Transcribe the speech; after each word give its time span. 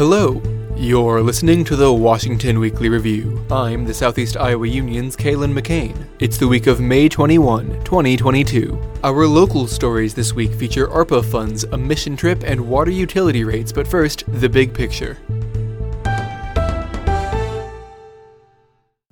Hello. 0.00 0.40
You're 0.76 1.20
listening 1.20 1.62
to 1.64 1.76
the 1.76 1.92
Washington 1.92 2.58
Weekly 2.58 2.88
Review. 2.88 3.44
I'm 3.50 3.84
the 3.84 3.92
Southeast 3.92 4.38
Iowa 4.38 4.66
Union's 4.66 5.14
Kalen 5.14 5.52
McCain. 5.52 5.94
It's 6.20 6.38
the 6.38 6.48
week 6.48 6.66
of 6.66 6.80
May 6.80 7.06
21, 7.06 7.84
2022. 7.84 8.80
Our 9.04 9.26
local 9.26 9.66
stories 9.66 10.14
this 10.14 10.32
week 10.32 10.54
feature 10.54 10.86
ARPA 10.86 11.22
funds, 11.22 11.64
a 11.64 11.76
mission 11.76 12.16
trip, 12.16 12.44
and 12.46 12.66
water 12.66 12.90
utility 12.90 13.44
rates, 13.44 13.72
but 13.72 13.86
first, 13.86 14.24
the 14.40 14.48
big 14.48 14.72
picture. 14.72 15.18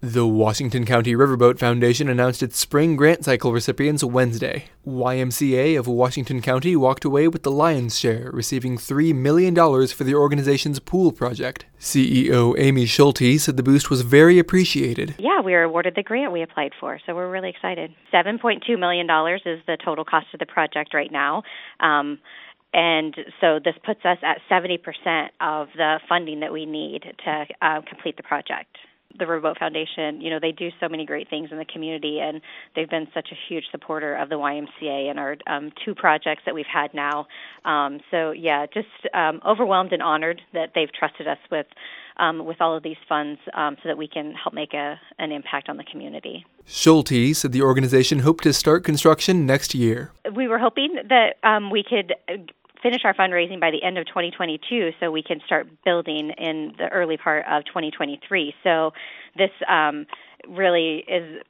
The 0.09 0.27
Washington 0.27 0.87
County 0.87 1.13
Riverboat 1.13 1.59
Foundation 1.59 2.09
announced 2.09 2.43
its 2.43 2.59
spring 2.59 2.97
grant 2.97 3.27
cycle 3.27 3.53
recipients 3.53 4.03
Wednesday. 4.03 4.65
YMCA 4.87 5.79
of 5.79 5.87
Washington 5.87 6.41
County 6.41 6.75
walked 6.77 7.05
away 7.05 7.29
with 7.29 7.43
the 7.43 7.51
lion's 7.51 7.99
share, 7.99 8.31
receiving 8.33 8.79
$3 8.79 9.15
million 9.15 9.55
for 9.55 10.05
the 10.05 10.15
organization's 10.15 10.79
pool 10.79 11.13
project. 11.13 11.67
CEO 11.79 12.55
Amy 12.59 12.87
Schulte 12.87 13.39
said 13.39 13.59
the 13.59 13.63
boost 13.63 13.91
was 13.91 14.01
very 14.01 14.39
appreciated. 14.39 15.15
Yeah, 15.19 15.43
we 15.43 15.53
were 15.53 15.65
awarded 15.65 15.95
the 15.95 16.03
grant 16.03 16.33
we 16.33 16.41
applied 16.41 16.73
for, 16.81 16.99
so 17.05 17.15
we're 17.15 17.31
really 17.31 17.51
excited. 17.51 17.95
$7.2 18.11 18.79
million 18.79 19.05
is 19.45 19.63
the 19.67 19.77
total 19.85 20.07
cost 20.07 20.29
of 20.33 20.41
the 20.41 20.47
project 20.47 20.95
right 20.95 21.13
now. 21.13 21.43
Um, 21.81 22.19
and 22.73 23.15
so 23.43 23.61
this 23.63 23.75
puts 23.85 24.01
us 24.07 24.17
at 24.23 24.39
70% 24.51 24.79
of 25.43 25.69
the 25.77 26.01
funding 26.09 26.41
that 26.41 26.53
we 26.55 26.65
need 26.65 27.03
to 27.27 27.47
uh, 27.61 27.83
complete 27.87 28.17
the 28.17 28.23
project 28.23 28.75
the 29.19 29.25
Riverboat 29.25 29.59
Foundation, 29.59 30.21
you 30.21 30.31
know, 30.31 30.39
they 30.41 30.53
do 30.53 30.69
so 30.81 30.89
many 30.89 31.07
great 31.07 31.31
things 31.31 31.49
in 31.51 31.59
the 31.59 31.65
community, 31.65 32.21
and 32.21 32.41
they've 32.77 32.91
been 32.91 33.09
such 33.15 33.29
a 33.33 33.35
huge 33.49 33.65
supporter 33.71 34.15
of 34.15 34.29
the 34.29 34.35
YMCA 34.35 35.11
and 35.11 35.19
our 35.19 35.37
um, 35.47 35.73
two 35.85 35.95
projects 35.95 36.43
that 36.45 36.55
we've 36.55 36.67
had 36.67 36.93
now. 36.93 37.27
Um, 37.65 38.01
so 38.11 38.33
yeah, 38.33 38.67
just 38.67 38.89
um, 39.15 39.41
overwhelmed 39.47 39.93
and 39.93 40.03
honored 40.03 40.43
that 40.53 40.73
they've 40.75 40.93
trusted 40.93 41.27
us 41.27 41.39
with 41.51 41.67
um, 42.19 42.45
with 42.45 42.61
all 42.61 42.77
of 42.77 42.83
these 42.83 42.97
funds 43.09 43.41
um, 43.55 43.77
so 43.83 43.89
that 43.89 43.97
we 43.97 44.09
can 44.09 44.35
help 44.35 44.53
make 44.53 44.75
a, 44.75 45.01
an 45.19 45.31
impact 45.31 45.69
on 45.69 45.77
the 45.77 45.85
community. 45.85 46.45
Schulte 46.67 47.35
said 47.35 47.53
the 47.53 47.63
organization 47.63 48.21
hoped 48.21 48.43
to 48.43 48.53
start 48.53 48.83
construction 48.85 49.47
next 49.47 49.75
year. 49.75 50.13
We 50.35 50.49
were 50.49 50.59
hoping 50.59 50.97
that 51.09 51.37
um, 51.45 51.71
we 51.71 51.85
could 51.89 52.15
finish 52.83 53.03
our 53.05 53.15
fundraising 53.15 53.61
by 53.61 53.71
the 53.71 53.83
end 53.83 53.99
of 53.99 54.07
2022 54.07 54.91
so 55.01 55.11
we 55.11 55.23
can 55.23 55.41
start 55.47 55.67
building 55.85 56.31
in 56.39 56.75
the 56.79 56.89
early 56.89 57.17
part 57.17 57.45
of 57.51 57.65
2023. 57.67 58.55
So 58.63 58.93
this 59.37 59.51
um, 59.69 60.07
really 60.49 61.05
is 61.09 61.43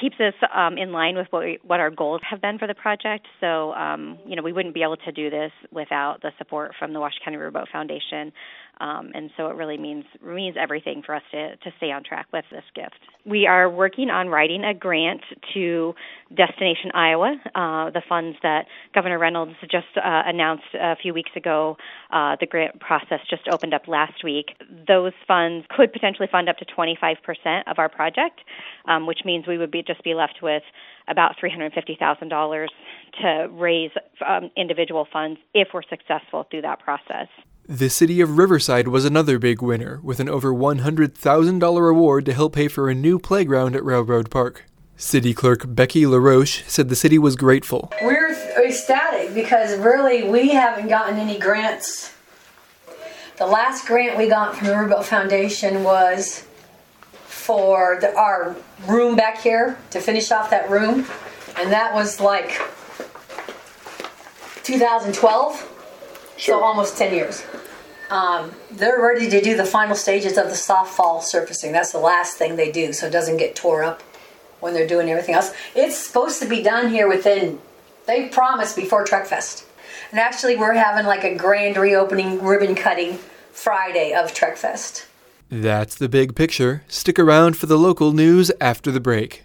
keeps 0.00 0.16
us 0.18 0.34
um, 0.52 0.76
in 0.76 0.90
line 0.90 1.16
with 1.16 1.28
what 1.30 1.44
we, 1.44 1.58
what 1.62 1.78
our 1.78 1.90
goals 1.90 2.20
have 2.28 2.40
been 2.40 2.58
for 2.58 2.66
the 2.66 2.74
project. 2.74 3.26
So 3.40 3.72
um, 3.74 4.18
you 4.26 4.36
know 4.36 4.42
we 4.42 4.52
wouldn't 4.52 4.74
be 4.74 4.82
able 4.82 4.96
to 4.96 5.12
do 5.12 5.30
this 5.30 5.52
without 5.70 6.20
the 6.22 6.32
support 6.38 6.72
from 6.78 6.92
the 6.92 7.00
Washington 7.00 7.24
County 7.24 7.36
Riverboat 7.38 7.68
Foundation. 7.70 8.32
Um, 8.80 9.12
and 9.14 9.30
so 9.36 9.46
it 9.48 9.56
really 9.56 9.78
means 9.78 10.04
means 10.22 10.56
everything 10.60 11.02
for 11.04 11.14
us 11.14 11.22
to, 11.30 11.56
to 11.56 11.72
stay 11.76 11.92
on 11.92 12.02
track 12.02 12.26
with 12.32 12.44
this 12.50 12.64
gift. 12.74 12.98
We 13.24 13.46
are 13.46 13.70
working 13.70 14.10
on 14.10 14.28
writing 14.28 14.64
a 14.64 14.74
grant 14.74 15.22
to 15.54 15.94
Destination 16.34 16.90
Iowa, 16.92 17.36
uh, 17.54 17.90
the 17.90 18.02
funds 18.08 18.36
that 18.42 18.66
Governor 18.94 19.18
Reynolds 19.18 19.54
just 19.62 19.86
uh, 19.96 20.00
announced 20.26 20.64
a 20.74 20.96
few 20.96 21.14
weeks 21.14 21.30
ago. 21.36 21.76
Uh, 22.10 22.36
the 22.40 22.46
grant 22.46 22.80
process 22.80 23.20
just 23.30 23.42
opened 23.50 23.74
up 23.74 23.86
last 23.86 24.24
week. 24.24 24.56
Those 24.86 25.12
funds 25.26 25.66
could 25.70 25.92
potentially 25.92 26.28
fund 26.30 26.48
up 26.48 26.58
to 26.58 26.64
25% 26.64 27.16
of 27.66 27.78
our 27.78 27.88
project, 27.88 28.40
um, 28.86 29.06
which 29.06 29.20
means 29.24 29.46
we 29.46 29.58
would 29.58 29.70
be 29.70 29.82
just 29.82 30.02
be 30.02 30.14
left 30.14 30.40
with 30.42 30.62
about 31.08 31.36
$350,000 31.42 32.66
to 33.22 33.48
raise 33.52 33.90
um, 34.26 34.50
individual 34.56 35.06
funds 35.12 35.38
if 35.54 35.68
we're 35.72 35.82
successful 35.88 36.46
through 36.50 36.62
that 36.62 36.80
process. 36.80 37.28
The 37.66 37.88
city 37.88 38.20
of 38.20 38.36
Riverside 38.36 38.88
was 38.88 39.06
another 39.06 39.38
big 39.38 39.62
winner, 39.62 39.98
with 40.02 40.20
an 40.20 40.28
over 40.28 40.52
$100,000 40.52 41.90
award 41.90 42.26
to 42.26 42.34
help 42.34 42.54
pay 42.54 42.68
for 42.68 42.90
a 42.90 42.94
new 42.94 43.18
playground 43.18 43.74
at 43.74 43.82
Railroad 43.82 44.30
Park. 44.30 44.66
City 44.98 45.32
Clerk 45.32 45.62
Becky 45.66 46.04
LaRoche 46.04 46.62
said 46.66 46.90
the 46.90 46.94
city 46.94 47.18
was 47.18 47.36
grateful. 47.36 47.90
We're 48.02 48.32
ecstatic 48.62 49.32
because 49.32 49.78
really 49.78 50.28
we 50.28 50.50
haven't 50.50 50.88
gotten 50.88 51.16
any 51.16 51.38
grants. 51.38 52.14
The 53.38 53.46
last 53.46 53.86
grant 53.86 54.18
we 54.18 54.28
got 54.28 54.54
from 54.54 54.66
the 54.66 54.74
Riverboat 54.74 55.04
Foundation 55.04 55.84
was 55.84 56.46
for 57.24 57.96
the, 58.02 58.14
our 58.14 58.54
room 58.86 59.16
back 59.16 59.38
here 59.38 59.78
to 59.92 60.02
finish 60.02 60.30
off 60.30 60.50
that 60.50 60.68
room, 60.68 61.06
and 61.56 61.72
that 61.72 61.94
was 61.94 62.20
like 62.20 62.60
2012. 64.64 65.70
Sure. 66.36 66.58
So 66.58 66.64
almost 66.64 66.96
10 66.98 67.14
years. 67.14 67.44
Um, 68.10 68.52
they're 68.70 69.00
ready 69.00 69.30
to 69.30 69.40
do 69.40 69.56
the 69.56 69.64
final 69.64 69.96
stages 69.96 70.36
of 70.36 70.48
the 70.48 70.54
soft 70.54 70.94
fall 70.94 71.20
surfacing. 71.20 71.72
That's 71.72 71.92
the 71.92 71.98
last 71.98 72.36
thing 72.36 72.56
they 72.56 72.70
do, 72.70 72.92
so 72.92 73.06
it 73.06 73.10
doesn't 73.10 73.38
get 73.38 73.56
tore 73.56 73.82
up 73.82 74.02
when 74.60 74.74
they're 74.74 74.86
doing 74.86 75.08
everything 75.10 75.34
else. 75.34 75.52
It's 75.74 75.96
supposed 75.96 76.40
to 76.42 76.48
be 76.48 76.62
done 76.62 76.90
here 76.90 77.08
within, 77.08 77.60
they 78.06 78.28
promised 78.28 78.76
before 78.76 79.04
Trek 79.04 79.26
Fest. 79.26 79.66
And 80.10 80.20
actually, 80.20 80.56
we're 80.56 80.74
having 80.74 81.06
like 81.06 81.24
a 81.24 81.34
grand 81.34 81.76
reopening 81.76 82.42
ribbon 82.42 82.74
cutting 82.74 83.18
Friday 83.52 84.12
of 84.12 84.34
Trek 84.34 84.56
Fest. 84.56 85.06
That's 85.50 85.94
the 85.94 86.08
big 86.08 86.34
picture. 86.34 86.82
Stick 86.88 87.18
around 87.18 87.56
for 87.56 87.66
the 87.66 87.78
local 87.78 88.12
news 88.12 88.50
after 88.60 88.90
the 88.90 89.00
break. 89.00 89.44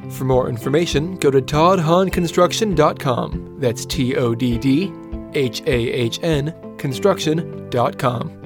For 0.11 0.25
more 0.25 0.49
information, 0.49 1.15
go 1.17 1.31
to 1.31 1.41
toddhahnconstruction.com. 1.41 3.55
That's 3.59 3.85
T 3.85 4.15
O 4.15 4.35
D 4.35 4.57
D 4.57 4.91
H 5.33 5.61
A 5.61 5.73
H 5.73 6.19
N 6.21 6.53
construction.com. 6.77 8.40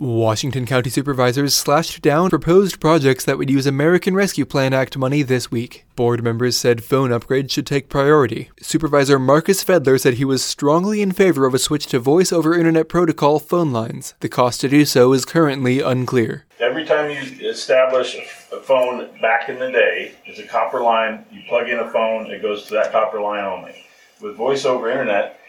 Washington 0.00 0.64
County 0.64 0.88
supervisors 0.88 1.52
slashed 1.52 2.00
down 2.00 2.30
proposed 2.30 2.80
projects 2.80 3.26
that 3.26 3.36
would 3.36 3.50
use 3.50 3.66
American 3.66 4.14
Rescue 4.14 4.46
Plan 4.46 4.72
Act 4.72 4.96
money 4.96 5.20
this 5.20 5.50
week. 5.50 5.84
Board 5.94 6.24
members 6.24 6.56
said 6.56 6.82
phone 6.82 7.10
upgrades 7.10 7.50
should 7.50 7.66
take 7.66 7.90
priority. 7.90 8.50
Supervisor 8.62 9.18
Marcus 9.18 9.62
Fedler 9.62 10.00
said 10.00 10.14
he 10.14 10.24
was 10.24 10.42
strongly 10.42 11.02
in 11.02 11.12
favor 11.12 11.44
of 11.44 11.52
a 11.52 11.58
switch 11.58 11.84
to 11.88 11.98
voice 11.98 12.32
over 12.32 12.56
Internet 12.56 12.88
Protocol 12.88 13.38
phone 13.38 13.72
lines. 13.72 14.14
The 14.20 14.30
cost 14.30 14.62
to 14.62 14.70
do 14.70 14.86
so 14.86 15.12
is 15.12 15.26
currently 15.26 15.80
unclear. 15.80 16.46
Every 16.60 16.86
time 16.86 17.10
you 17.10 17.50
establish 17.50 18.16
a 18.50 18.60
phone 18.62 19.20
back 19.20 19.50
in 19.50 19.58
the 19.58 19.70
day, 19.70 20.14
it's 20.24 20.38
a 20.38 20.46
copper 20.46 20.80
line, 20.80 21.26
you 21.30 21.42
plug 21.46 21.68
in 21.68 21.78
a 21.78 21.90
phone, 21.90 22.30
it 22.30 22.40
goes 22.40 22.64
to 22.68 22.74
that 22.74 22.90
copper 22.90 23.20
line 23.20 23.44
only. 23.44 23.84
With 24.22 24.34
voice 24.34 24.64
over 24.64 24.90
Internet, 24.90 25.39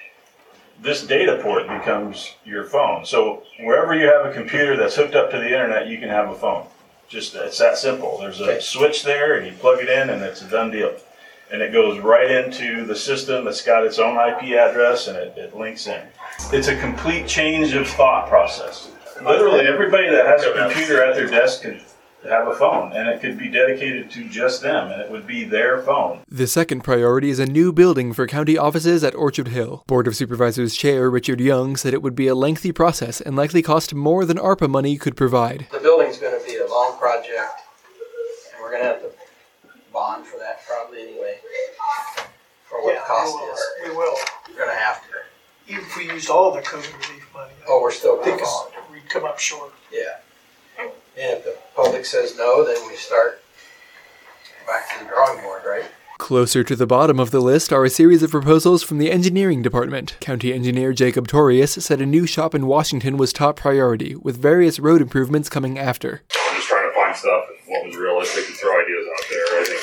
this 0.81 1.05
data 1.05 1.39
port 1.41 1.67
becomes 1.67 2.35
your 2.43 2.63
phone. 2.63 3.05
So 3.05 3.43
wherever 3.59 3.95
you 3.95 4.07
have 4.07 4.25
a 4.25 4.33
computer 4.33 4.75
that's 4.75 4.95
hooked 4.95 5.15
up 5.15 5.29
to 5.31 5.37
the 5.37 5.45
internet, 5.45 5.87
you 5.87 5.99
can 5.99 6.09
have 6.09 6.29
a 6.29 6.35
phone. 6.35 6.65
Just 7.07 7.35
it's 7.35 7.59
that 7.59 7.77
simple. 7.77 8.17
There's 8.19 8.39
a 8.39 8.43
okay. 8.43 8.59
switch 8.61 9.03
there, 9.03 9.37
and 9.37 9.45
you 9.45 9.53
plug 9.53 9.79
it 9.79 9.89
in, 9.89 10.09
and 10.09 10.21
it's 10.23 10.41
a 10.41 10.49
done 10.49 10.71
deal. 10.71 10.95
And 11.51 11.61
it 11.61 11.73
goes 11.73 11.99
right 11.99 12.31
into 12.31 12.85
the 12.85 12.95
system 12.95 13.43
that's 13.43 13.61
got 13.61 13.85
its 13.85 13.99
own 13.99 14.15
IP 14.15 14.57
address, 14.57 15.07
and 15.07 15.17
it, 15.17 15.37
it 15.37 15.55
links 15.55 15.87
in. 15.87 16.01
It's 16.53 16.69
a 16.69 16.79
complete 16.79 17.27
change 17.27 17.73
of 17.73 17.87
thought 17.87 18.29
process. 18.29 18.89
Literally, 19.21 19.67
everybody 19.67 20.09
that 20.09 20.25
has 20.25 20.43
a 20.43 20.53
computer 20.53 21.03
at 21.03 21.15
their 21.15 21.27
desk 21.27 21.63
can 21.63 21.81
have 22.29 22.47
a 22.47 22.55
phone, 22.55 22.93
and 22.93 23.07
it 23.09 23.19
could 23.21 23.37
be 23.37 23.47
dedicated 23.49 24.11
to 24.11 24.27
just 24.29 24.61
them, 24.61 24.91
and 24.91 25.01
it 25.01 25.09
would 25.09 25.25
be 25.25 25.43
their 25.43 25.81
phone. 25.81 26.21
The 26.29 26.45
second 26.47 26.81
priority 26.83 27.29
is 27.29 27.39
a 27.39 27.45
new 27.45 27.71
building 27.73 28.13
for 28.13 28.27
county 28.27 28.57
offices 28.57 29.03
at 29.03 29.15
Orchard 29.15 29.47
Hill. 29.49 29.83
Board 29.87 30.07
of 30.07 30.15
Supervisors 30.15 30.75
Chair 30.75 31.09
Richard 31.09 31.39
Young 31.39 31.75
said 31.75 31.93
it 31.93 32.01
would 32.03 32.15
be 32.15 32.27
a 32.27 32.35
lengthy 32.35 32.71
process 32.71 33.21
and 33.21 33.35
likely 33.35 33.61
cost 33.61 33.93
more 33.95 34.23
than 34.25 34.37
ARPA 34.37 34.69
money 34.69 34.97
could 34.97 35.15
provide. 35.17 35.67
The 35.71 35.79
building's 35.79 36.17
going 36.19 36.39
to 36.39 36.45
be 36.45 36.57
a 36.57 36.67
long 36.67 36.97
project, 36.99 37.61
and 38.53 38.61
we're 38.61 38.71
going 38.71 38.83
to 38.83 38.87
have 38.87 39.01
to 39.01 39.11
bond 39.91 40.25
for 40.27 40.37
that 40.37 40.59
probably 40.67 41.01
anyway, 41.01 41.37
for 42.69 42.83
what 42.83 42.93
Yeah, 42.93 42.99
the 43.01 43.05
cost 43.07 43.35
we 43.35 43.41
will. 43.41 43.53
is. 43.53 43.61
We 43.83 43.89
will. 43.97 44.15
We're 44.49 44.65
going 44.65 44.69
to 44.77 44.81
have 44.83 45.01
to. 45.01 45.07
Even 45.67 45.83
if 45.85 45.97
we 45.97 46.05
used 46.11 46.29
all 46.29 46.51
the 46.53 46.61
COVID 46.61 46.93
relief 47.09 47.27
money, 47.33 47.53
Oh, 47.67 47.81
we're 47.81 47.91
still 47.91 48.17
going 48.17 48.37
to 48.37 48.43
bond. 48.43 48.71
we'd 48.91 49.09
come 49.09 49.25
up 49.25 49.39
short. 49.39 49.71
Yeah. 49.91 50.17
And 50.79 50.91
if 51.17 51.43
the 51.43 51.57
public 51.83 52.05
says 52.05 52.37
no, 52.37 52.63
then 52.63 52.77
we 52.87 52.95
start 52.95 53.41
back 54.67 54.89
to 54.89 55.03
the 55.03 55.09
drawing 55.09 55.41
board, 55.41 55.63
right? 55.65 55.85
Closer 56.19 56.63
to 56.63 56.75
the 56.75 56.85
bottom 56.85 57.19
of 57.19 57.31
the 57.31 57.39
list 57.39 57.73
are 57.73 57.83
a 57.83 57.89
series 57.89 58.21
of 58.21 58.29
proposals 58.29 58.83
from 58.83 58.99
the 58.99 59.11
engineering 59.11 59.63
department. 59.63 60.15
County 60.19 60.53
engineer 60.53 60.93
Jacob 60.93 61.27
Thorius 61.27 61.83
said 61.83 61.99
a 61.99 62.05
new 62.05 62.27
shop 62.27 62.53
in 62.53 62.67
Washington 62.67 63.17
was 63.17 63.33
top 63.33 63.55
priority, 63.55 64.15
with 64.15 64.37
various 64.37 64.79
road 64.79 65.01
improvements 65.01 65.49
coming 65.49 65.79
after. 65.79 66.21
I'm 66.49 66.55
just 66.55 66.67
trying 66.67 66.87
to 66.87 66.93
find 66.95 67.15
stuff 67.15 67.45
and 67.49 67.57
what 67.65 67.87
was 67.87 67.95
realistic 67.95 68.45
and 68.47 68.55
throw 68.55 68.79
ideas 68.79 69.07
out 69.11 69.25
there. 69.31 69.45
I 69.59 69.63
think 69.65 69.81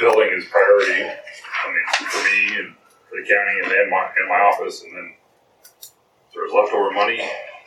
building 0.00 0.30
is 0.36 0.44
priority. 0.46 1.04
I 1.04 1.70
mean, 1.70 2.08
for 2.10 2.24
me 2.24 2.58
and 2.58 2.74
for 3.08 3.14
the 3.22 3.28
county 3.28 3.60
and 3.62 3.70
then 3.70 3.90
my 3.90 4.10
and 4.18 4.28
my 4.28 4.40
office, 4.50 4.82
and 4.82 4.92
then 4.96 5.14
if 5.80 6.34
there's 6.34 6.52
leftover 6.52 6.90
money, 6.90 7.18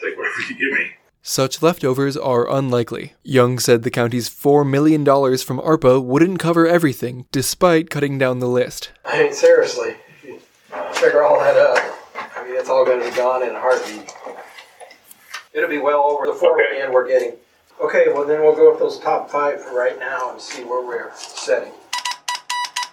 take 0.04 0.18
whatever 0.18 0.42
you 0.50 0.58
give 0.60 0.78
me. 0.78 0.92
Such 1.30 1.62
leftovers 1.62 2.16
are 2.16 2.50
unlikely. 2.50 3.14
Young 3.22 3.60
said 3.60 3.84
the 3.84 3.92
county's 3.92 4.30
$4 4.30 4.66
million 4.66 5.04
from 5.04 5.60
ARPA 5.60 6.02
wouldn't 6.02 6.40
cover 6.40 6.66
everything, 6.66 7.26
despite 7.34 7.90
cutting 7.90 8.18
down 8.18 8.40
the 8.40 8.48
list. 8.48 8.92
I 9.04 9.24
mean, 9.24 9.34
seriously, 9.34 9.98
if 10.08 10.24
you 10.24 10.40
figure 10.94 11.24
all 11.24 11.38
that 11.42 11.58
up, 11.58 11.78
I 12.34 12.46
mean, 12.46 12.56
it's 12.56 12.70
all 12.70 12.86
going 12.86 13.04
to 13.04 13.10
be 13.10 13.14
gone 13.18 13.44
in 13.44 13.50
a 13.54 13.60
heartbeat. 13.60 14.10
It'll 15.52 15.68
be 15.68 15.80
well 15.80 16.00
over 16.04 16.28
the 16.28 16.34
four 16.34 16.54
Okay. 16.54 16.72
million 16.72 16.94
we're 16.94 17.10
getting. 17.10 17.34
Okay, 17.84 18.06
well 18.14 18.26
then 18.26 18.40
we'll 18.40 18.56
go 18.56 18.72
with 18.72 18.80
those 18.80 18.98
top 18.98 19.30
five 19.30 19.62
for 19.62 19.78
right 19.78 20.00
now 20.00 20.32
and 20.32 20.40
see 20.40 20.64
where 20.64 20.82
we're 20.88 21.12
setting. 21.18 21.74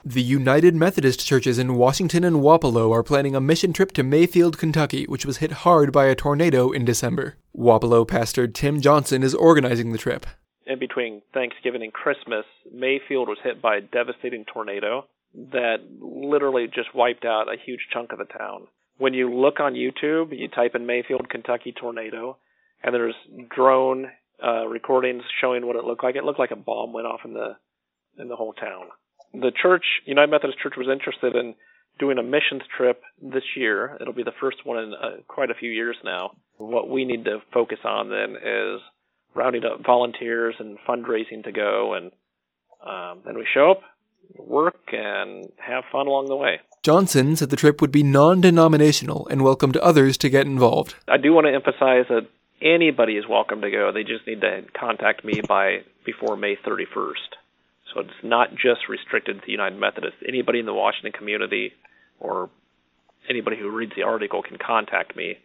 The 0.06 0.20
United 0.20 0.74
Methodist 0.74 1.26
churches 1.26 1.58
in 1.58 1.76
Washington 1.76 2.24
and 2.24 2.36
Wapello 2.36 2.92
are 2.92 3.02
planning 3.02 3.34
a 3.34 3.40
mission 3.40 3.72
trip 3.72 3.90
to 3.92 4.02
Mayfield, 4.02 4.58
Kentucky, 4.58 5.04
which 5.04 5.24
was 5.24 5.38
hit 5.38 5.50
hard 5.50 5.92
by 5.92 6.04
a 6.04 6.14
tornado 6.14 6.70
in 6.72 6.84
December. 6.84 7.36
Wapello 7.56 8.06
pastor 8.06 8.46
Tim 8.46 8.82
Johnson 8.82 9.22
is 9.22 9.34
organizing 9.34 9.92
the 9.92 9.98
trip. 9.98 10.26
in 10.66 10.78
between 10.78 11.22
Thanksgiving 11.32 11.82
and 11.82 11.92
Christmas, 11.92 12.44
Mayfield 12.70 13.28
was 13.28 13.38
hit 13.42 13.62
by 13.62 13.76
a 13.76 13.80
devastating 13.80 14.44
tornado 14.44 15.06
that 15.32 15.78
literally 16.00 16.66
just 16.66 16.94
wiped 16.94 17.24
out 17.24 17.48
a 17.48 17.56
huge 17.64 17.80
chunk 17.90 18.12
of 18.12 18.18
the 18.18 18.26
town. 18.26 18.66
When 18.98 19.14
you 19.14 19.34
look 19.34 19.58
on 19.58 19.72
YouTube, 19.72 20.38
you 20.38 20.48
type 20.48 20.74
in 20.74 20.84
Mayfield, 20.84 21.30
Kentucky 21.30 21.72
tornado, 21.72 22.36
and 22.82 22.94
there's 22.94 23.14
drone 23.48 24.10
uh, 24.46 24.66
recordings 24.66 25.22
showing 25.40 25.66
what 25.66 25.76
it 25.76 25.84
looked 25.84 26.04
like. 26.04 26.14
It 26.16 26.24
looked 26.24 26.38
like 26.38 26.50
a 26.50 26.56
bomb 26.56 26.92
went 26.92 27.06
off 27.06 27.20
in 27.24 27.32
the 27.32 27.56
in 28.18 28.28
the 28.28 28.36
whole 28.36 28.52
town. 28.52 28.88
The 29.34 29.52
church, 29.60 29.84
United 30.06 30.30
Methodist 30.30 30.60
Church, 30.60 30.74
was 30.76 30.88
interested 30.90 31.34
in 31.34 31.54
doing 31.98 32.18
a 32.18 32.22
missions 32.22 32.62
trip 32.76 33.02
this 33.20 33.42
year. 33.56 33.96
It'll 34.00 34.12
be 34.12 34.22
the 34.22 34.32
first 34.40 34.58
one 34.64 34.78
in 34.78 34.94
uh, 34.94 35.22
quite 35.28 35.50
a 35.50 35.54
few 35.54 35.70
years 35.70 35.96
now. 36.04 36.32
What 36.56 36.88
we 36.88 37.04
need 37.04 37.24
to 37.24 37.38
focus 37.52 37.78
on 37.84 38.10
then 38.10 38.36
is 38.36 38.80
rounding 39.34 39.64
up 39.64 39.84
volunteers 39.84 40.54
and 40.58 40.78
fundraising 40.88 41.42
to 41.44 41.52
go, 41.52 41.94
and 41.94 42.12
um, 42.86 43.22
then 43.24 43.36
we 43.36 43.46
show 43.52 43.72
up, 43.72 43.80
work, 44.36 44.76
and 44.92 45.46
have 45.58 45.84
fun 45.90 46.06
along 46.06 46.26
the 46.26 46.36
way. 46.36 46.60
Johnson 46.82 47.34
said 47.34 47.50
the 47.50 47.56
trip 47.56 47.80
would 47.80 47.92
be 47.92 48.02
non 48.02 48.40
denominational 48.40 49.26
and 49.28 49.42
welcomed 49.42 49.76
others 49.78 50.16
to 50.18 50.28
get 50.28 50.46
involved. 50.46 50.94
I 51.08 51.16
do 51.16 51.32
want 51.32 51.46
to 51.46 51.54
emphasize 51.54 52.06
that 52.08 52.28
anybody 52.62 53.14
is 53.14 53.24
welcome 53.28 53.62
to 53.62 53.70
go. 53.70 53.90
They 53.92 54.04
just 54.04 54.26
need 54.26 54.40
to 54.42 54.62
contact 54.78 55.24
me 55.24 55.40
by 55.46 55.78
before 56.04 56.36
May 56.36 56.56
31st. 56.56 57.14
So 57.94 58.00
it's 58.00 58.10
not 58.22 58.50
just 58.50 58.88
restricted 58.88 59.42
to 59.42 59.50
United 59.50 59.78
Methodist. 59.78 60.16
Anybody 60.26 60.58
in 60.58 60.66
the 60.66 60.74
Washington 60.74 61.12
community 61.12 61.72
or 62.18 62.50
anybody 63.30 63.56
who 63.56 63.70
reads 63.70 63.92
the 63.96 64.02
article 64.02 64.42
can 64.42 64.58
contact 64.58 65.16
me 65.16 65.36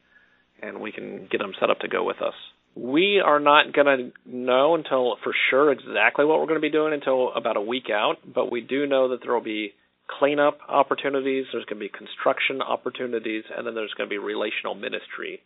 and 0.61 0.81
we 0.81 0.91
can 0.91 1.27
get 1.31 1.37
them 1.37 1.53
set 1.59 1.69
up 1.69 1.79
to 1.79 1.87
go 1.87 2.03
with 2.03 2.21
us. 2.21 2.33
We 2.75 3.21
are 3.23 3.39
not 3.39 3.73
going 3.73 3.85
to 3.85 4.11
know 4.25 4.75
until 4.75 5.15
for 5.23 5.33
sure 5.49 5.71
exactly 5.71 6.25
what 6.25 6.39
we're 6.39 6.47
going 6.47 6.61
to 6.61 6.67
be 6.67 6.71
doing 6.71 6.93
until 6.93 7.33
about 7.33 7.57
a 7.57 7.61
week 7.61 7.89
out, 7.91 8.17
but 8.25 8.51
we 8.51 8.61
do 8.61 8.85
know 8.85 9.09
that 9.09 9.19
there 9.23 9.33
will 9.33 9.41
be 9.41 9.73
cleanup 10.19 10.59
opportunities, 10.67 11.45
there's 11.51 11.65
going 11.65 11.79
to 11.79 11.85
be 11.85 11.89
construction 11.89 12.61
opportunities, 12.61 13.43
and 13.55 13.65
then 13.65 13.75
there's 13.75 13.93
going 13.95 14.09
to 14.09 14.13
be 14.13 14.17
relational 14.17 14.75
ministry. 14.75 15.41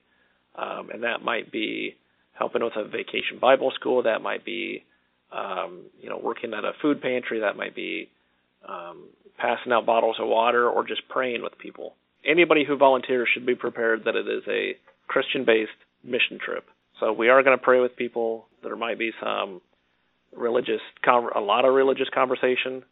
Um, 0.56 0.90
and 0.94 1.04
that 1.04 1.22
might 1.24 1.52
be 1.52 1.96
helping 2.34 2.64
with 2.64 2.74
a 2.76 2.86
vacation 2.86 3.40
Bible 3.42 3.72
school, 3.76 4.04
that 4.04 4.22
might 4.22 4.46
be 4.46 4.84
um, 5.34 5.86
you 6.00 6.10
know, 6.10 6.20
working 6.22 6.54
at 6.54 6.64
a 6.64 6.72
food 6.82 7.02
pantry, 7.02 7.42
that 7.42 7.58
might 7.58 7.76
be 7.76 8.10
um, 8.68 9.08
passing 9.38 9.72
out 9.72 9.86
bottles 9.86 10.18
of 10.20 10.28
water 10.28 10.70
or 10.70 10.86
just 10.86 11.08
praying 11.10 11.42
with 11.42 11.58
people. 11.58 11.96
Anybody 12.26 12.64
who 12.66 12.78
volunteers 12.78 13.28
should 13.34 13.46
be 13.46 13.56
prepared 13.56 14.06
that 14.06 14.16
it 14.16 14.28
is 14.28 14.44
a 14.48 14.78
Christian 15.08 15.44
based 15.46 15.72
mission 16.04 16.40
trip. 16.44 16.66
So 17.00 17.12
we 17.12 17.30
are 17.30 17.44
going 17.44 17.58
to 17.58 17.64
pray 17.64 17.80
with 17.80 17.96
people. 17.96 18.46
There 18.62 18.76
might 18.76 19.00
be 19.00 19.12
some 19.22 19.62
religious, 20.36 20.82
a 21.06 21.40
lot 21.40 21.66
of 21.66 21.74
religious 21.74 22.08
conversation. 22.14 22.84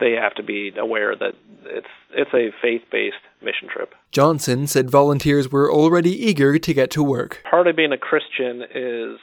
They 0.00 0.12
have 0.12 0.34
to 0.34 0.42
be 0.42 0.72
aware 0.76 1.14
that 1.16 1.32
it's 1.64 1.86
it's 2.12 2.30
a 2.34 2.50
faith 2.60 2.82
based 2.90 3.16
mission 3.40 3.68
trip. 3.72 3.94
Johnson 4.10 4.66
said 4.66 4.90
volunteers 4.90 5.50
were 5.50 5.72
already 5.72 6.10
eager 6.10 6.58
to 6.58 6.74
get 6.74 6.90
to 6.90 7.02
work. 7.02 7.42
Part 7.50 7.66
of 7.66 7.76
being 7.76 7.92
a 7.92 7.98
Christian 7.98 8.62
is 8.74 9.18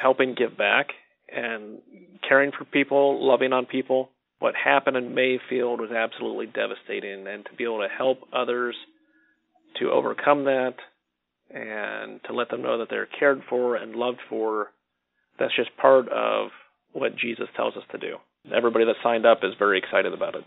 helping 0.00 0.34
give 0.34 0.56
back 0.56 0.88
and 1.34 1.78
caring 2.26 2.52
for 2.56 2.64
people, 2.64 3.26
loving 3.26 3.52
on 3.52 3.66
people. 3.66 4.10
What 4.38 4.54
happened 4.54 4.96
in 4.96 5.14
Mayfield 5.14 5.80
was 5.80 5.90
absolutely 5.90 6.46
devastating, 6.46 7.26
and 7.26 7.44
to 7.44 7.52
be 7.56 7.64
able 7.64 7.80
to 7.80 7.88
help 7.88 8.20
others 8.32 8.74
to 9.78 9.90
overcome 9.90 10.44
that 10.44 10.74
and 11.50 12.20
to 12.24 12.32
let 12.32 12.48
them 12.48 12.62
know 12.62 12.78
that 12.78 12.88
they're 12.88 13.06
cared 13.06 13.42
for 13.48 13.76
and 13.76 13.96
loved 13.96 14.20
for, 14.28 14.70
that's 15.38 15.54
just 15.56 15.76
part 15.76 16.08
of 16.08 16.50
what 16.92 17.16
Jesus 17.16 17.48
tells 17.56 17.76
us 17.76 17.82
to 17.92 17.98
do. 17.98 18.16
Everybody 18.54 18.84
that 18.86 18.96
signed 19.02 19.26
up 19.26 19.40
is 19.42 19.52
very 19.58 19.78
excited 19.78 20.12
about 20.12 20.34
it. 20.34 20.44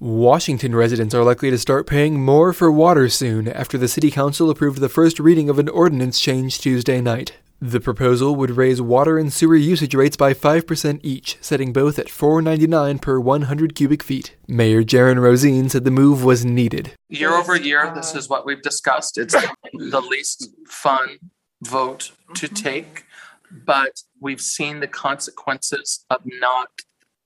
Washington 0.00 0.74
residents 0.74 1.14
are 1.14 1.22
likely 1.22 1.50
to 1.50 1.58
start 1.58 1.86
paying 1.86 2.20
more 2.20 2.52
for 2.52 2.70
water 2.70 3.08
soon 3.08 3.48
after 3.48 3.78
the 3.78 3.88
City 3.88 4.10
Council 4.10 4.50
approved 4.50 4.80
the 4.80 4.88
first 4.88 5.20
reading 5.20 5.48
of 5.48 5.58
an 5.58 5.68
ordinance 5.68 6.20
change 6.20 6.58
Tuesday 6.58 7.00
night. 7.00 7.38
The 7.66 7.80
proposal 7.80 8.36
would 8.36 8.58
raise 8.58 8.82
water 8.82 9.16
and 9.16 9.32
sewer 9.32 9.56
usage 9.56 9.94
rates 9.94 10.18
by 10.18 10.34
5% 10.34 11.00
each, 11.02 11.38
setting 11.40 11.72
both 11.72 11.98
at 11.98 12.08
$4.99 12.08 13.00
per 13.00 13.18
100 13.18 13.74
cubic 13.74 14.02
feet. 14.02 14.36
Mayor 14.46 14.84
Jaron 14.84 15.18
Rosien 15.18 15.70
said 15.70 15.84
the 15.84 15.90
move 15.90 16.22
was 16.22 16.44
needed. 16.44 16.92
year 17.08 17.32
over 17.32 17.56
year, 17.56 17.90
this 17.94 18.14
is 18.14 18.28
what 18.28 18.44
we've 18.44 18.60
discussed. 18.60 19.16
It's 19.16 19.34
the 19.72 20.02
least 20.02 20.50
fun 20.68 21.16
vote 21.62 22.10
to 22.34 22.48
take, 22.48 23.06
but 23.50 24.02
we've 24.20 24.42
seen 24.42 24.80
the 24.80 24.86
consequences 24.86 26.04
of 26.10 26.20
not 26.26 26.68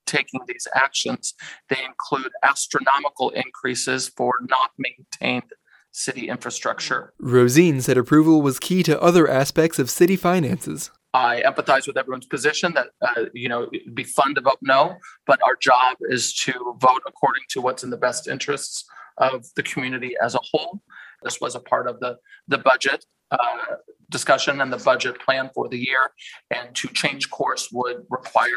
taking 0.07 0.39
these 0.47 0.69
actions. 0.73 1.35
They 1.69 1.85
include 1.85 2.31
astronomical 2.45 3.31
increases 3.31 4.09
for 4.09 4.35
not 4.49 4.71
maintained 4.79 5.53
city 5.99 6.29
infrastructure. 6.29 7.13
Rosien 7.19 7.81
said 7.81 7.99
approval 7.99 8.41
was 8.41 8.59
key 8.59 8.83
to 8.85 9.01
other 9.01 9.29
aspects 9.29 9.79
of 9.79 9.91
city 9.91 10.17
finances. 10.17 10.91
I 11.15 11.43
empathize 11.45 11.87
with 11.87 11.97
everyone's 11.97 12.27
position 12.27 12.75
that, 12.75 12.89
uh, 13.01 13.25
you 13.33 13.49
know, 13.49 13.69
it'd 13.73 13.95
be 13.95 14.05
fun 14.05 14.35
to 14.35 14.41
vote 14.41 14.59
no, 14.63 14.97
but 15.27 15.41
our 15.43 15.57
job 15.57 15.97
is 16.03 16.35
to 16.35 16.53
vote 16.81 17.03
according 17.07 17.43
to 17.51 17.61
what's 17.61 17.83
in 17.83 17.91
the 17.91 17.97
best 17.97 18.29
interests 18.29 18.85
of 19.17 19.47
the 19.57 19.63
community 19.63 20.15
as 20.23 20.35
a 20.35 20.41
whole. 20.43 20.81
This 21.23 21.41
was 21.41 21.55
a 21.55 21.61
part 21.61 21.89
of 21.89 21.99
the, 21.99 22.19
the 22.47 22.59
budget 22.59 23.05
uh, 23.31 23.77
discussion 24.11 24.61
and 24.61 24.73
the 24.73 24.77
budget 24.79 25.19
plan 25.21 25.51
for 25.55 25.69
the 25.69 25.79
year. 25.79 26.13
And 26.51 26.75
to 26.77 26.89
change 26.89 27.31
course 27.31 27.71
would 27.73 28.05
require 28.11 28.51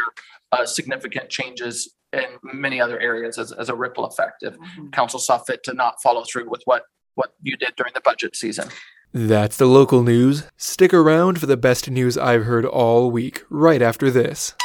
uh, 0.52 0.66
significant 0.66 1.30
changes 1.30 1.96
in 2.14 2.26
many 2.44 2.82
other 2.82 3.00
areas 3.00 3.38
as, 3.38 3.52
as 3.54 3.70
a 3.70 3.76
ripple 3.76 4.06
effect 4.06 4.44
if 4.44 4.56
council 4.92 5.20
saw 5.20 5.38
fit 5.38 5.64
to 5.64 5.74
not 5.74 6.02
follow 6.02 6.24
through 6.24 6.50
with 6.50 6.62
what, 6.66 6.84
what 7.22 7.36
you 7.44 7.56
did 7.56 7.76
during 7.76 7.94
the 7.94 8.02
budget 8.02 8.36
season. 8.36 8.68
That's 9.14 9.58
the 9.58 9.68
local 9.68 10.02
news. 10.02 10.44
Stick 10.58 10.92
around 10.92 11.40
for 11.40 11.46
the 11.46 11.58
best 11.58 11.88
news 11.90 12.18
I've 12.18 12.46
heard 12.46 12.66
all 12.66 13.12
week, 13.12 13.44
right 13.50 13.82
after 13.82 14.10
this. 14.10 14.56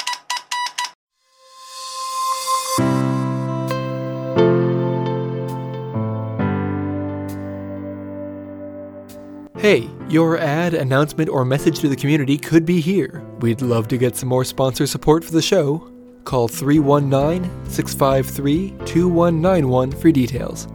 Hey, 9.58 9.90
your 10.08 10.38
ad, 10.38 10.72
announcement, 10.74 11.28
or 11.28 11.44
message 11.44 11.80
to 11.80 11.88
the 11.88 11.96
community 11.96 12.38
could 12.38 12.64
be 12.64 12.80
here. 12.80 13.22
We'd 13.40 13.60
love 13.60 13.88
to 13.88 13.98
get 13.98 14.16
some 14.16 14.28
more 14.30 14.44
sponsor 14.44 14.86
support 14.86 15.24
for 15.24 15.32
the 15.32 15.42
show. 15.42 15.92
Call 16.24 16.48
319 16.48 17.50
653 17.68 18.70
2191 18.86 19.90
for 19.92 20.10
details. 20.10 20.68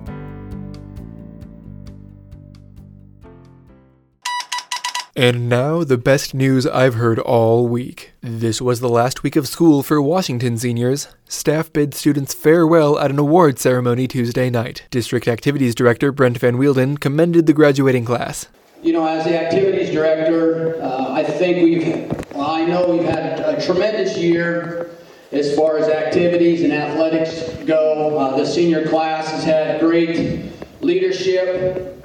And 5.22 5.48
now, 5.48 5.84
the 5.84 6.00
best 6.00 6.34
news 6.34 6.66
I've 6.66 6.96
heard 6.96 7.20
all 7.20 7.68
week. 7.68 8.12
This 8.22 8.60
was 8.60 8.80
the 8.80 8.90
last 8.90 9.22
week 9.22 9.36
of 9.36 9.48
school 9.48 9.84
for 9.84 10.02
Washington 10.02 10.58
seniors. 10.58 11.10
Staff 11.28 11.72
bid 11.72 11.94
students 11.94 12.34
farewell 12.34 12.98
at 12.98 13.12
an 13.12 13.20
award 13.20 13.60
ceremony 13.60 14.08
Tuesday 14.08 14.50
night. 14.50 14.88
District 14.90 15.28
Activities 15.28 15.76
Director 15.76 16.12
Brent 16.12 16.40
Van 16.40 16.56
Wielden 16.56 17.00
commended 17.00 17.46
the 17.46 17.54
graduating 17.54 18.04
class. 18.04 18.48
You 18.82 18.94
know, 18.94 19.06
as 19.06 19.24
the 19.26 19.40
activities 19.40 19.92
director, 19.92 20.82
uh, 20.82 21.14
I 21.14 21.24
think 21.24 21.58
we've, 21.66 22.36
I 22.36 22.66
know 22.66 22.90
we've 22.90 23.08
had 23.08 23.42
a 23.42 23.64
tremendous 23.64 24.18
year 24.18 24.90
as 25.32 25.56
far 25.56 25.78
as 25.78 25.88
activities 25.88 26.64
and 26.64 26.74
athletics 26.74 27.44
go. 27.68 28.18
Uh, 28.18 28.38
the 28.38 28.46
senior 28.48 28.88
class 28.88 29.30
has 29.30 29.44
had 29.44 29.82
great 29.82 30.52
leadership 30.82 31.96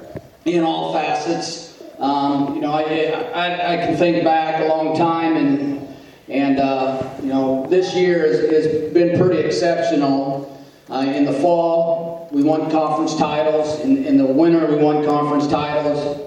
in 0.45 0.63
all 0.63 0.93
facets. 0.93 1.66
Um, 1.99 2.53
you 2.53 2.61
know, 2.61 2.71
I, 2.71 2.83
I, 3.33 3.73
I, 3.73 3.77
can 3.77 3.97
think 3.97 4.23
back 4.23 4.63
a 4.63 4.67
long 4.67 4.95
time, 4.95 5.35
and 5.35 5.87
and 6.29 6.59
uh, 6.59 7.09
you 7.21 7.29
know, 7.29 7.65
this 7.69 7.95
year 7.95 8.27
has, 8.27 8.39
has 8.51 8.93
been 8.93 9.17
pretty 9.19 9.41
exceptional. 9.41 10.53
Uh, 10.89 10.99
in 10.99 11.25
the 11.25 11.33
fall, 11.33 12.29
we 12.31 12.43
won 12.43 12.69
conference 12.69 13.15
titles. 13.17 13.79
In, 13.79 14.05
in 14.05 14.17
the 14.17 14.25
winter, 14.25 14.67
we 14.67 14.75
won 14.75 15.03
conference 15.05 15.47
titles. 15.47 16.23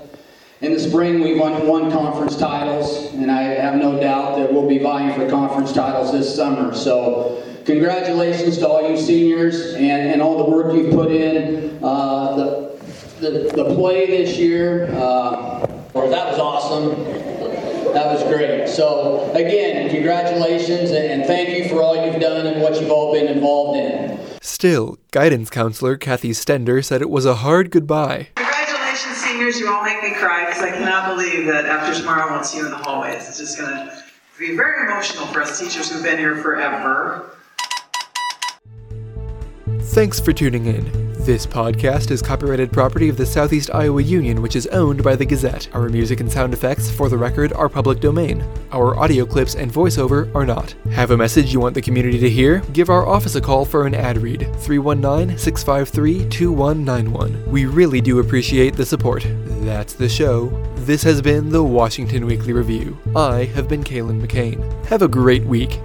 In 0.61 0.75
the 0.75 0.81
spring, 0.81 1.21
we 1.21 1.39
won 1.39 1.67
one 1.67 1.91
conference 1.91 2.37
titles, 2.37 3.15
and 3.15 3.31
I 3.31 3.43
have 3.43 3.77
no 3.77 3.99
doubt 3.99 4.37
that 4.37 4.53
we'll 4.53 4.69
be 4.69 4.79
vying 4.79 5.15
for 5.15 5.31
conference 5.31 5.73
titles 5.73 6.13
this 6.13 6.35
summer. 6.35 6.75
So, 6.75 7.43
congratulations 7.65 8.59
to 8.59 8.69
all 8.69 8.91
you 8.91 8.97
seniors 8.97 9.75
and, 9.75 10.11
and 10.11 10.21
all 10.21 10.37
the 10.37 10.51
work 10.51 10.75
you've 10.75 10.93
put 10.93 11.13
in. 11.13 11.79
Uh, 11.83 12.37
the, 12.37 12.70
the, 13.21 13.53
the 13.55 13.75
play 13.75 14.07
this 14.07 14.37
year, 14.37 14.87
uh, 14.95 15.67
that 15.95 16.31
was 16.31 16.39
awesome. 16.39 17.05
That 17.93 18.07
was 18.07 18.23
great. 18.25 18.69
So, 18.69 19.31
again, 19.33 19.91
congratulations 19.91 20.91
and 20.93 21.25
thank 21.25 21.51
you 21.51 21.69
for 21.69 21.83
all 21.83 22.07
you've 22.07 22.21
done 22.21 22.47
and 22.47 22.63
what 22.63 22.81
you've 22.81 22.91
all 22.91 23.13
been 23.13 23.27
involved 23.27 23.79
in. 23.79 24.19
Still, 24.41 24.99
guidance 25.11 25.51
counselor 25.51 25.97
Kathy 25.97 26.31
Stender 26.31 26.85
said 26.85 27.03
it 27.03 27.11
was 27.11 27.27
a 27.27 27.37
hard 27.37 27.71
goodbye 27.71 28.29
Congratulations, 28.37 29.17
seniors, 29.17 29.59
you 29.59 29.69
all 29.69 29.85
make 29.85 30.03
me 30.03 30.15
cry 30.15 30.47
because 30.47 30.63
I 30.63 30.71
cannot 30.71 31.17
believe 31.17 31.47
that 31.47 31.65
after 31.67 31.99
tomorrow 31.99 32.29
I 32.29 32.33
won't 32.33 32.47
see 32.47 32.59
you 32.59 32.67
in 32.67 32.71
the 32.71 32.79
hallways. 32.79 33.29
It's 33.29 33.39
just 33.39 33.59
going 33.59 33.71
to 33.71 34.03
be 34.39 34.57
very 34.57 34.85
emotional 34.87 35.27
for 35.27 35.43
us 35.43 35.59
teachers 35.59 35.91
who've 35.91 36.03
been 36.03 36.19
here 36.19 36.37
forever. 36.37 37.31
Thanks 39.81 40.21
for 40.21 40.33
tuning 40.33 40.67
in. 40.67 41.10
This 41.25 41.47
podcast 41.47 42.11
is 42.11 42.23
copyrighted 42.23 42.73
property 42.73 43.11
of 43.11 43.19
the 43.19 43.27
Southeast 43.27 43.71
Iowa 43.75 44.03
Union, 44.03 44.41
which 44.41 44.57
is 44.57 44.67
owned 44.69 45.03
by 45.03 45.17
the 45.17 45.27
Gazette. 45.27 45.69
Our 45.75 45.91
music 45.91 46.21
and 46.21 46.33
sound 46.33 46.55
effects, 46.55 46.91
for 46.91 47.11
the 47.11 47.19
record, 47.19 47.53
are 47.53 47.69
public 47.69 48.01
domain. 48.01 48.43
Our 48.73 48.99
audio 48.99 49.27
clips 49.27 49.55
and 49.55 49.71
voiceover 49.71 50.35
are 50.35 50.47
not. 50.47 50.75
Have 50.93 51.11
a 51.11 51.17
message 51.19 51.53
you 51.53 51.61
want 51.61 51.75
the 51.75 51.83
community 51.83 52.19
to 52.21 52.31
hear? 52.31 52.61
Give 52.73 52.89
our 52.89 53.07
office 53.07 53.35
a 53.35 53.41
call 53.41 53.67
for 53.67 53.87
an 53.87 53.95
ad 53.95 54.17
read 54.17 54.41
319 54.61 55.37
653 55.37 56.31
2191. 56.31 57.51
We 57.51 57.67
really 57.67 58.01
do 58.01 58.21
appreciate 58.21 58.75
the 58.75 58.87
support. 58.87 59.27
That's 59.61 59.93
the 59.93 60.09
show. 60.09 60.49
This 60.77 61.03
has 61.03 61.21
been 61.21 61.51
the 61.51 61.63
Washington 61.63 62.25
Weekly 62.25 62.55
Review. 62.55 62.97
I 63.15 63.45
have 63.45 63.69
been 63.69 63.85
Kalen 63.85 64.27
McCain. 64.27 64.87
Have 64.87 65.03
a 65.03 65.09
great 65.09 65.45
week. 65.45 65.81